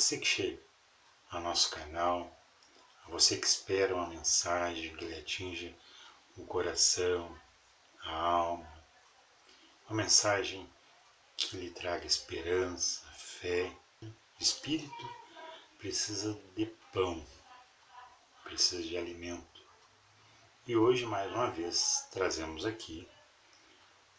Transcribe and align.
Você 0.00 0.16
que 0.16 0.26
chega 0.26 0.58
ao 1.30 1.42
nosso 1.42 1.70
canal, 1.70 2.34
a 3.04 3.10
você 3.10 3.36
que 3.36 3.46
espera 3.46 3.94
uma 3.94 4.06
mensagem 4.06 4.96
que 4.96 5.04
lhe 5.04 5.14
atinja 5.14 5.74
o 6.38 6.46
coração, 6.46 7.38
a 8.02 8.10
alma, 8.10 8.66
uma 9.86 10.02
mensagem 10.02 10.66
que 11.46 11.56
lhe 11.56 11.70
traga 11.70 12.06
esperança, 12.06 13.02
fé. 13.16 13.72
O 14.02 14.12
espírito 14.38 15.10
precisa 15.78 16.38
de 16.54 16.66
pão, 16.92 17.24
precisa 18.44 18.82
de 18.82 18.96
alimento. 18.96 19.60
E 20.66 20.76
hoje, 20.76 21.06
mais 21.06 21.32
uma 21.32 21.50
vez, 21.50 22.06
trazemos 22.12 22.64
aqui 22.64 23.08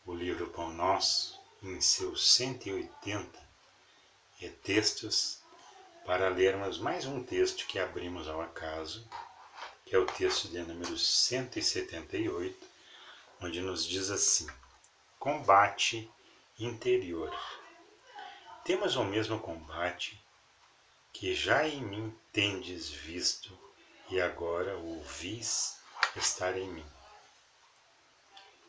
o 0.06 0.14
livro 0.14 0.50
Pão 0.50 0.74
Nosso, 0.74 1.40
em 1.62 1.80
seus 1.80 2.34
180 2.34 3.40
é, 4.42 4.50
textos 4.50 5.40
para 6.06 6.30
lermos 6.30 6.80
mais 6.80 7.06
um 7.06 7.22
texto 7.24 7.68
que 7.68 7.78
abrimos 7.78 8.28
ao 8.28 8.42
acaso, 8.42 9.08
que 9.86 9.96
é 9.96 10.00
o 10.00 10.06
texto 10.06 10.48
de 10.48 10.60
número 10.64 10.98
178, 10.98 12.68
onde 13.40 13.62
nos 13.62 13.86
diz 13.86 14.10
assim: 14.10 14.48
Combate 15.20 16.10
interior. 16.66 17.34
Temos 18.64 18.96
o 18.96 19.04
mesmo 19.04 19.40
combate 19.40 20.22
que 21.12 21.34
já 21.34 21.68
em 21.68 21.82
mim 21.82 22.16
tendes 22.32 22.90
visto 22.90 23.58
e 24.10 24.22
agora 24.22 24.78
ouvis 24.78 25.80
estar 26.16 26.58
em 26.58 26.68
mim. 26.68 26.86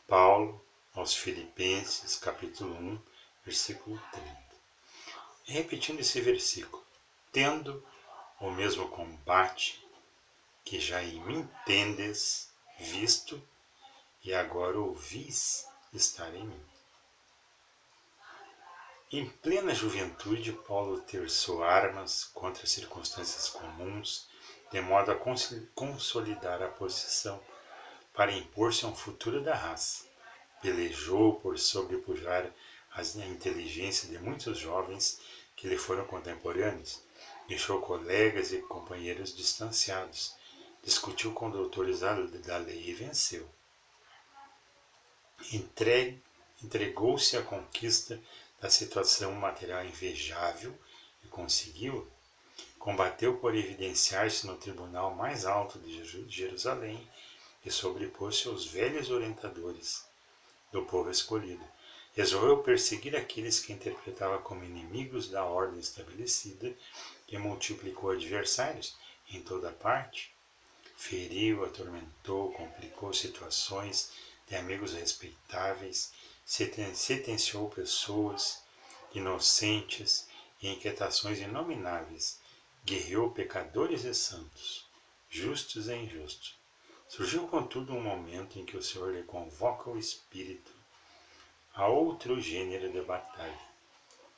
Paulo 0.07 0.65
aos 0.95 1.15
Filipenses, 1.15 2.17
capítulo 2.17 2.75
1, 2.75 3.03
versículo 3.45 4.01
30. 4.13 4.43
E 5.49 5.53
repetindo 5.53 6.01
esse 6.01 6.21
versículo, 6.21 6.85
tendo 7.33 7.85
o 8.41 8.51
mesmo 8.51 8.89
combate 8.89 9.85
que 10.65 10.81
já 10.81 11.03
em 11.03 11.21
mim 11.21 11.49
tendes 11.67 12.51
visto 12.79 13.43
e 14.23 14.33
agora 14.35 14.79
ouvis 14.79 15.67
estar 15.93 16.35
em 16.35 16.45
mim. 16.45 16.72
Em 19.15 19.29
plena 19.29 19.75
juventude, 19.75 20.55
Paulo 20.67 20.99
terçou 21.03 21.63
armas 21.63 22.25
contra 22.25 22.67
circunstâncias 22.67 23.47
comuns, 23.51 24.27
de 24.71 24.81
modo 24.81 25.13
a 25.13 25.21
consolidar 25.75 26.63
a 26.63 26.69
posição 26.69 27.39
para 28.15 28.33
impor-se 28.33 28.87
a 28.87 28.89
um 28.89 28.95
futuro 28.95 29.43
da 29.43 29.55
raça. 29.55 30.07
Pelejou 30.63 31.35
por 31.41 31.59
sobrepujar 31.59 32.51
a 32.91 33.03
inteligência 33.03 34.09
de 34.09 34.19
muitos 34.19 34.57
jovens 34.57 35.21
que 35.57 35.69
lhe 35.69 35.77
foram 35.77 36.07
contemporâneos, 36.07 37.03
deixou 37.47 37.83
colegas 37.83 38.51
e 38.51 38.63
companheiros 38.63 39.37
distanciados, 39.37 40.35
discutiu 40.83 41.35
com 41.35 41.51
doutores 41.51 42.01
da 42.01 42.57
lei 42.57 42.83
e 42.89 42.95
venceu. 42.95 43.47
Entregou-se 46.63 47.37
à 47.37 47.43
conquista 47.43 48.19
da 48.63 48.71
situação 48.71 49.33
material 49.33 49.85
invejável 49.85 50.73
e 51.25 51.27
conseguiu. 51.27 52.09
Combateu 52.79 53.37
por 53.39 53.55
evidenciar-se 53.57 54.47
no 54.47 54.57
tribunal 54.57 55.15
mais 55.15 55.45
alto 55.45 55.81
de 55.81 56.05
Jerusalém 56.29 57.07
e 57.65 57.71
sobrepôs-se 57.71 58.47
aos 58.47 58.65
velhos 58.65 59.11
orientadores 59.11 60.05
do 60.71 60.85
povo 60.85 61.11
escolhido. 61.11 61.65
Resolveu 62.15 62.63
perseguir 62.63 63.17
aqueles 63.17 63.59
que 63.59 63.73
interpretava 63.73 64.39
como 64.39 64.65
inimigos 64.65 65.29
da 65.29 65.45
ordem 65.45 65.81
estabelecida 65.81 66.73
e 67.29 67.39
multiplicou 67.39 68.11
adversários 68.11 68.97
em 69.31 69.41
toda 69.43 69.73
parte, 69.73 70.33
feriu, 70.97 71.65
atormentou, 71.65 72.53
complicou 72.53 73.13
situações 73.13 74.13
de 74.47 74.55
amigos 74.57 74.93
respeitáveis, 74.93 76.13
sentenciou 76.45 77.69
pessoas 77.71 78.63
inocentes 79.15 80.29
e 80.61 80.69
inquietações 80.69 81.39
inomináveis, 81.39 82.41
guerreou 82.85 83.31
pecadores 83.31 84.05
e 84.05 84.15
santos, 84.15 84.87
justos 85.29 85.89
e 85.89 85.95
injustos. 85.95 86.57
Surgiu, 87.09 87.47
contudo, 87.47 87.93
um 87.93 88.01
momento 88.01 88.59
em 88.59 88.65
que 88.65 88.77
o 88.77 88.83
Senhor 88.83 89.13
lhe 89.13 89.23
convoca 89.23 89.91
o 89.91 89.99
espírito 89.99 90.73
a 91.75 91.87
outro 91.87 92.41
gênero 92.41 92.93
de 92.93 93.01
batalha, 93.01 93.59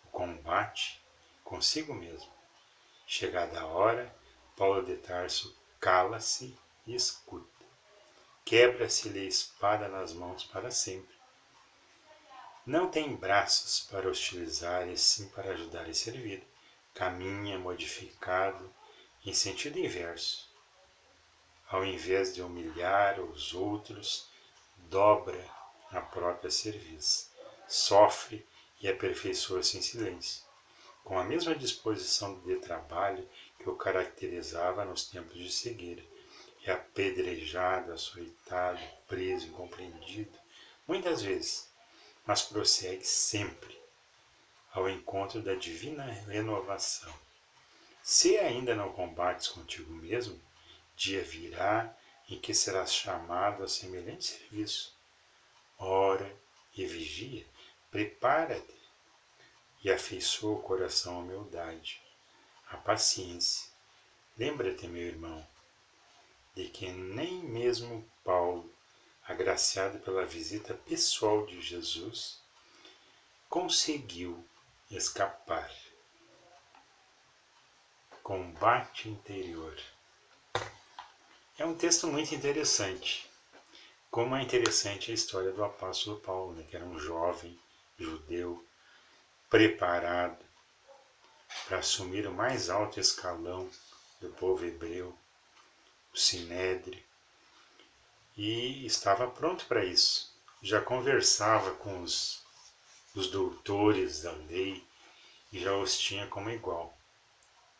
o 0.04 0.08
combate 0.08 1.00
consigo 1.42 1.92
mesmo. 1.92 2.32
Chegada 3.06 3.60
a 3.60 3.66
hora, 3.66 4.14
Paulo 4.56 4.84
de 4.84 4.96
Tarso 4.96 5.54
cala-se 5.80 6.56
e 6.86 6.94
escuta. 6.94 7.64
Quebra-se-lhe 8.44 9.20
a 9.20 9.24
espada 9.24 9.88
nas 9.88 10.12
mãos 10.12 10.44
para 10.44 10.70
sempre. 10.70 11.14
Não 12.66 12.90
tem 12.90 13.14
braços 13.14 13.80
para 13.80 14.08
hostilizar 14.08 14.88
e 14.88 14.96
sim 14.96 15.28
para 15.28 15.52
ajudar 15.52 15.88
e 15.88 15.94
servir. 15.94 16.42
Caminha 16.94 17.58
modificado 17.58 18.72
em 19.24 19.32
sentido 19.32 19.78
inverso. 19.78 20.48
Ao 21.68 21.84
invés 21.84 22.34
de 22.34 22.42
humilhar 22.42 23.20
os 23.20 23.52
outros, 23.52 24.28
dobra 24.76 25.44
a 25.90 26.00
própria 26.00 26.50
serviço. 26.50 27.30
Sofre 27.68 28.46
e 28.80 28.88
aperfeiçoa-se 28.88 29.78
em 29.78 29.82
silêncio 29.82 30.44
com 31.04 31.18
a 31.18 31.24
mesma 31.24 31.54
disposição 31.54 32.40
de 32.40 32.56
trabalho 32.56 33.28
que 33.58 33.68
o 33.68 33.76
caracterizava 33.76 34.86
nos 34.86 35.04
tempos 35.04 35.36
de 35.36 35.52
cegueira. 35.52 36.02
É 36.64 36.72
apedrejado, 36.72 37.92
açoitado, 37.92 38.80
preso, 39.06 39.48
incompreendido, 39.48 40.38
muitas 40.88 41.20
vezes, 41.20 41.70
mas 42.26 42.42
prossegue 42.42 43.04
sempre 43.04 43.78
ao 44.72 44.88
encontro 44.88 45.40
da 45.42 45.54
divina 45.54 46.04
renovação. 46.04 47.12
Se 48.02 48.36
ainda 48.38 48.74
não 48.74 48.92
combates 48.92 49.48
contigo 49.48 49.92
mesmo, 49.92 50.40
dia 50.96 51.22
virá 51.22 51.96
em 52.28 52.38
que 52.38 52.54
serás 52.54 52.92
chamado 52.92 53.62
a 53.62 53.68
semelhante 53.68 54.24
serviço. 54.24 54.94
Ora 55.78 56.34
e 56.76 56.86
vigia, 56.86 57.46
prepara-te 57.90 58.74
e 59.82 59.90
afeiçoa 59.90 60.58
o 60.58 60.62
coração 60.62 61.16
à 61.16 61.18
humildade, 61.20 62.02
à 62.68 62.76
paciência. 62.76 63.70
Lembra-te, 64.36 64.86
meu 64.88 65.02
irmão, 65.02 65.46
de 66.54 66.68
que 66.68 66.88
nem 66.88 67.42
mesmo 67.44 68.08
agraciado 69.54 70.00
pela 70.00 70.26
visita 70.26 70.74
pessoal 70.74 71.46
de 71.46 71.60
Jesus, 71.60 72.40
conseguiu 73.48 74.44
escapar. 74.90 75.70
Combate 78.20 79.08
interior. 79.08 79.78
É 81.56 81.64
um 81.64 81.76
texto 81.76 82.08
muito 82.08 82.34
interessante. 82.34 83.30
Como 84.10 84.34
é 84.34 84.42
interessante 84.42 85.12
a 85.12 85.14
história 85.14 85.52
do 85.52 85.62
apóstolo 85.62 86.18
Paulo, 86.18 86.54
né, 86.54 86.64
que 86.68 86.74
era 86.74 86.84
um 86.84 86.98
jovem 86.98 87.56
judeu 87.96 88.66
preparado 89.48 90.44
para 91.68 91.78
assumir 91.78 92.26
o 92.26 92.34
mais 92.34 92.70
alto 92.70 92.98
escalão 92.98 93.70
do 94.20 94.30
povo 94.30 94.64
hebreu, 94.64 95.16
o 96.12 96.18
Sinédrio, 96.18 97.03
e 98.36 98.84
estava 98.86 99.28
pronto 99.28 99.66
para 99.66 99.84
isso. 99.84 100.32
Já 100.62 100.80
conversava 100.80 101.72
com 101.72 102.02
os, 102.02 102.42
os 103.14 103.28
doutores 103.28 104.22
da 104.22 104.32
lei 104.32 104.84
e 105.52 105.60
já 105.60 105.74
os 105.76 105.98
tinha 105.98 106.26
como 106.26 106.50
igual. 106.50 106.96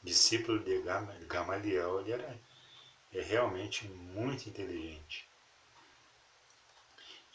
Discípulo 0.02 0.58
de 0.58 0.82
Gamaliel, 1.26 2.00
ele 2.00 2.12
era 2.12 2.40
é 3.14 3.22
realmente 3.22 3.86
muito 3.86 4.48
inteligente. 4.48 5.26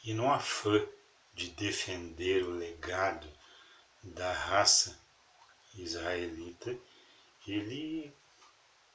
E 0.04 0.14
no 0.14 0.32
afã 0.32 0.86
de 1.34 1.50
defender 1.52 2.44
o 2.44 2.52
legado 2.52 3.28
da 4.04 4.32
raça 4.32 5.00
israelita, 5.76 6.78
ele, 7.48 8.14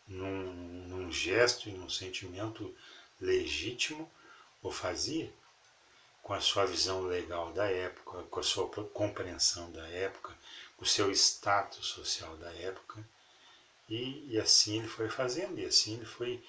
num, 0.06 0.52
num 0.86 1.10
gesto 1.10 1.68
e 1.68 1.72
num 1.72 1.88
sentimento 1.88 2.74
legítimo, 3.20 4.10
o 4.64 4.70
fazia. 4.72 5.30
com 6.22 6.32
a 6.32 6.40
sua 6.40 6.64
visão 6.64 7.02
legal 7.02 7.52
da 7.52 7.70
época, 7.70 8.22
com 8.30 8.40
a 8.40 8.42
sua 8.42 8.66
compreensão 8.68 9.70
da 9.70 9.86
época, 9.88 10.34
o 10.78 10.86
seu 10.86 11.10
status 11.12 11.86
social 11.86 12.34
da 12.38 12.50
época. 12.54 13.06
E, 13.90 14.32
e 14.32 14.40
assim 14.40 14.78
ele 14.78 14.88
foi 14.88 15.10
fazendo, 15.10 15.58
e 15.58 15.66
assim 15.66 15.96
ele 15.96 16.06
foi 16.06 16.42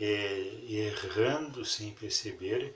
é, 0.00 0.06
errando 0.66 1.62
sem 1.62 1.92
perceber 1.92 2.74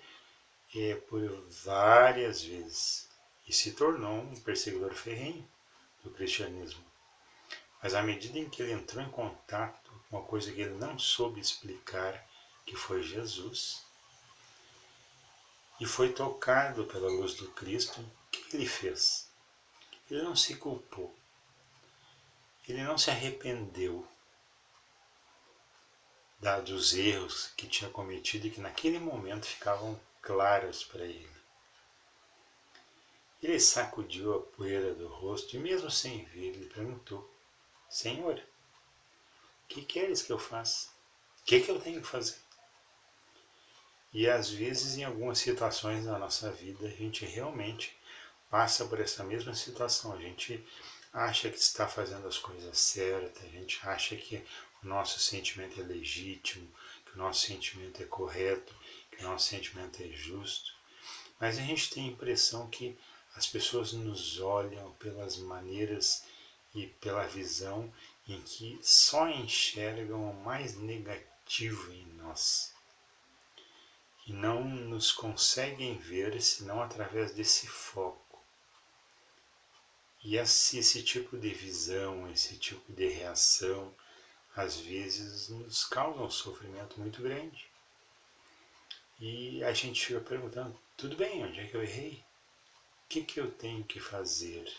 é, 0.76 0.94
por 0.94 1.22
várias 1.64 2.42
vezes. 2.42 3.08
E 3.48 3.52
se 3.52 3.72
tornou 3.72 4.18
um 4.20 4.36
perseguidor 4.40 4.92
ferrenho 4.92 5.48
do 6.04 6.10
cristianismo. 6.10 6.84
Mas 7.82 7.94
à 7.94 8.02
medida 8.02 8.38
em 8.38 8.48
que 8.48 8.62
ele 8.62 8.72
entrou 8.72 9.02
em 9.02 9.10
contato 9.10 9.90
com 10.10 10.18
uma 10.18 10.26
coisa 10.26 10.52
que 10.52 10.60
ele 10.60 10.74
não 10.74 10.98
soube 10.98 11.40
explicar, 11.40 12.28
que 12.66 12.76
foi 12.76 13.02
Jesus, 13.02 13.82
e 15.80 15.86
foi 15.86 16.12
tocado 16.12 16.84
pela 16.86 17.08
luz 17.08 17.34
do 17.34 17.50
Cristo, 17.50 18.00
o 18.00 18.30
que 18.30 18.56
ele 18.56 18.66
fez? 18.66 19.30
Ele 20.10 20.22
não 20.22 20.36
se 20.36 20.56
culpou, 20.56 21.14
ele 22.68 22.82
não 22.82 22.96
se 22.96 23.10
arrependeu 23.10 24.06
dos 26.64 26.94
erros 26.94 27.52
que 27.56 27.68
tinha 27.68 27.88
cometido 27.90 28.46
e 28.46 28.50
que 28.50 28.60
naquele 28.60 28.98
momento 28.98 29.46
ficavam 29.46 29.98
claros 30.20 30.82
para 30.82 31.04
ele. 31.04 31.30
Ele 33.40 33.58
sacudiu 33.58 34.34
a 34.34 34.40
poeira 34.40 34.94
do 34.94 35.08
rosto 35.08 35.56
e, 35.56 35.58
mesmo 35.58 35.90
sem 35.90 36.24
ver, 36.26 36.54
ele 36.54 36.66
perguntou: 36.66 37.28
Senhor, 37.88 38.38
o 38.38 39.68
que 39.68 39.82
queres 39.84 40.22
que 40.22 40.32
eu 40.32 40.38
faça? 40.38 40.88
O 41.40 41.44
que, 41.44 41.60
que 41.60 41.70
eu 41.70 41.80
tenho 41.80 42.00
que 42.00 42.06
fazer? 42.06 42.38
E 44.14 44.28
às 44.28 44.50
vezes, 44.50 44.98
em 44.98 45.04
algumas 45.04 45.38
situações 45.38 46.04
da 46.04 46.18
nossa 46.18 46.50
vida, 46.52 46.86
a 46.86 46.90
gente 46.90 47.24
realmente 47.24 47.96
passa 48.50 48.84
por 48.84 49.00
essa 49.00 49.24
mesma 49.24 49.54
situação. 49.54 50.12
A 50.12 50.20
gente 50.20 50.62
acha 51.10 51.48
que 51.48 51.56
está 51.56 51.88
fazendo 51.88 52.28
as 52.28 52.36
coisas 52.36 52.78
certas, 52.78 53.42
a 53.42 53.48
gente 53.48 53.80
acha 53.82 54.14
que 54.14 54.44
o 54.82 54.86
nosso 54.86 55.18
sentimento 55.18 55.80
é 55.80 55.84
legítimo, 55.84 56.68
que 57.06 57.14
o 57.14 57.18
nosso 57.18 57.46
sentimento 57.46 58.02
é 58.02 58.04
correto, 58.04 58.74
que 59.10 59.24
o 59.24 59.28
nosso 59.28 59.48
sentimento 59.48 60.02
é 60.02 60.08
justo. 60.08 60.74
Mas 61.40 61.58
a 61.58 61.62
gente 61.62 61.90
tem 61.90 62.04
a 62.04 62.12
impressão 62.12 62.68
que 62.68 62.94
as 63.34 63.46
pessoas 63.46 63.94
nos 63.94 64.38
olham 64.40 64.92
pelas 64.92 65.38
maneiras 65.38 66.22
e 66.74 66.86
pela 66.86 67.26
visão 67.26 67.90
em 68.28 68.42
que 68.42 68.78
só 68.82 69.26
enxergam 69.26 70.30
o 70.30 70.44
mais 70.44 70.76
negativo 70.76 71.90
em 71.94 72.06
nós 72.18 72.71
e 74.26 74.32
não 74.32 74.64
nos 74.64 75.10
conseguem 75.10 75.98
ver 75.98 76.40
senão 76.40 76.82
através 76.82 77.32
desse 77.32 77.66
foco. 77.66 78.40
E 80.22 80.36
esse, 80.36 80.78
esse 80.78 81.02
tipo 81.02 81.36
de 81.36 81.52
visão, 81.52 82.30
esse 82.30 82.56
tipo 82.56 82.92
de 82.92 83.08
reação, 83.08 83.92
às 84.54 84.76
vezes 84.76 85.48
nos 85.48 85.84
causa 85.84 86.20
um 86.20 86.30
sofrimento 86.30 87.00
muito 87.00 87.22
grande. 87.22 87.66
E 89.18 89.62
a 89.64 89.72
gente 89.72 90.06
fica 90.06 90.20
perguntando: 90.20 90.78
tudo 90.96 91.16
bem, 91.16 91.44
onde 91.44 91.60
é 91.60 91.66
que 91.66 91.74
eu 91.74 91.82
errei? 91.82 92.24
O 93.04 93.08
que, 93.08 93.24
que 93.24 93.40
eu 93.40 93.50
tenho 93.50 93.84
que 93.84 93.98
fazer? 93.98 94.72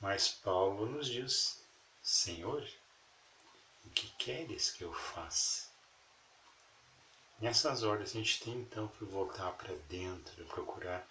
Mas 0.00 0.28
Paulo 0.28 0.86
nos 0.86 1.06
diz: 1.06 1.64
Senhor, 2.02 2.68
o 3.84 3.90
que 3.90 4.08
queres 4.18 4.70
que 4.70 4.82
eu 4.82 4.92
faça? 4.92 5.73
Nessas 7.44 7.82
horas 7.82 8.08
a 8.08 8.12
gente 8.14 8.40
tem 8.42 8.54
então 8.54 8.88
que 8.88 9.04
voltar 9.04 9.52
para 9.52 9.74
dentro, 9.86 10.46
procurar 10.46 11.06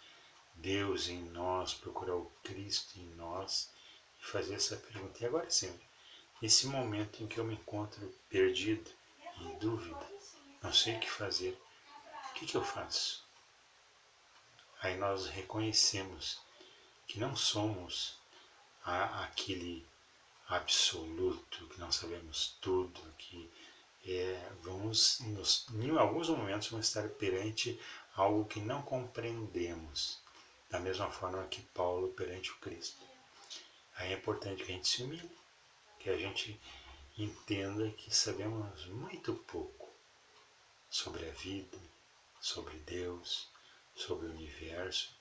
Deus 0.56 1.08
em 1.08 1.22
nós, 1.26 1.76
procurar 1.76 2.16
o 2.16 2.26
Cristo 2.42 3.00
em 3.00 3.06
nós 3.10 3.70
e 4.20 4.26
fazer 4.26 4.56
essa 4.56 4.76
pergunta. 4.76 5.22
E 5.22 5.28
agora, 5.28 5.48
Senhor, 5.52 5.80
nesse 6.42 6.66
momento 6.66 7.22
em 7.22 7.28
que 7.28 7.40
eu 7.40 7.44
me 7.44 7.54
encontro 7.54 8.12
perdido, 8.30 8.90
em 9.42 9.60
dúvida, 9.60 10.10
não 10.64 10.74
sei 10.74 10.96
o 10.96 11.00
que 11.00 11.08
fazer, 11.08 11.56
o 12.32 12.34
que, 12.34 12.48
que 12.48 12.58
eu 12.58 12.64
faço? 12.64 13.24
Aí 14.82 14.98
nós 14.98 15.28
reconhecemos 15.28 16.42
que 17.06 17.20
não 17.20 17.36
somos 17.36 18.18
a, 18.84 19.26
aquele 19.26 19.86
absoluto, 20.48 21.68
que 21.68 21.80
não 21.80 21.92
sabemos 21.92 22.58
tudo, 22.60 23.00
que 23.20 23.52
é, 24.06 24.52
vamos, 24.62 25.20
nos, 25.22 25.66
em 25.74 25.98
alguns 25.98 26.30
momentos, 26.30 26.70
vamos 26.70 26.88
estar 26.88 27.08
perante 27.10 27.80
algo 28.16 28.46
que 28.46 28.60
não 28.60 28.82
compreendemos, 28.82 30.20
da 30.70 30.80
mesma 30.80 31.10
forma 31.10 31.46
que 31.48 31.62
Paulo 31.62 32.10
perante 32.10 32.52
o 32.52 32.58
Cristo. 32.58 33.02
Aí 33.96 34.12
é 34.12 34.16
importante 34.16 34.64
que 34.64 34.72
a 34.72 34.76
gente 34.76 34.88
se 34.88 35.04
humilhe, 35.04 35.30
que 36.00 36.10
a 36.10 36.18
gente 36.18 36.60
entenda 37.18 37.90
que 37.92 38.14
sabemos 38.14 38.86
muito 38.88 39.34
pouco 39.34 39.90
sobre 40.90 41.28
a 41.28 41.32
vida, 41.32 41.78
sobre 42.42 42.76
Deus, 42.80 43.48
sobre 43.96 44.28
o 44.28 44.32
universo, 44.32 45.16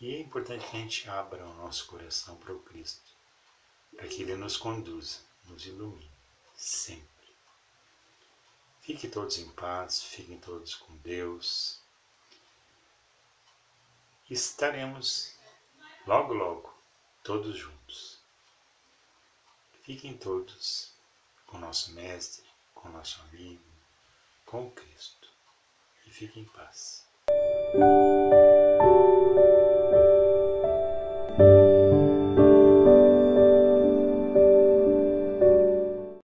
e 0.00 0.14
é 0.14 0.20
importante 0.20 0.68
que 0.68 0.76
a 0.76 0.80
gente 0.80 1.08
abra 1.08 1.46
o 1.46 1.54
nosso 1.54 1.86
coração 1.86 2.36
para 2.36 2.52
o 2.52 2.62
Cristo, 2.62 3.02
para 3.96 4.06
que 4.06 4.22
Ele 4.22 4.36
nos 4.36 4.56
conduza, 4.56 5.18
nos 5.46 5.66
ilumine, 5.66 6.10
sempre. 6.54 7.13
Fiquem 8.84 9.08
todos 9.08 9.38
em 9.38 9.48
paz, 9.52 10.02
fiquem 10.02 10.38
todos 10.38 10.74
com 10.74 10.94
Deus. 10.98 11.80
Estaremos 14.28 15.34
logo, 16.06 16.34
logo, 16.34 16.74
todos 17.22 17.56
juntos. 17.56 18.18
Fiquem 19.84 20.14
todos 20.18 20.92
com 21.46 21.56
nosso 21.56 21.92
Mestre, 21.92 22.44
com 22.74 22.90
nosso 22.90 23.22
amigo, 23.22 23.64
com 24.44 24.70
Cristo. 24.70 25.30
E 26.06 26.10
fiquem 26.10 26.42
em 26.42 26.46
paz. 26.48 27.06